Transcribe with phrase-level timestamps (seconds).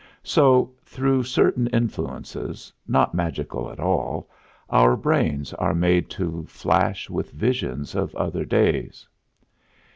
[0.23, 4.31] So, through certain influences, not magical at all,
[4.67, 9.07] our brains are made to flash with visions of other days.